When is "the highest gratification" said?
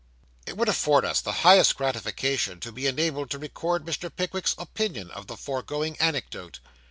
1.21-2.59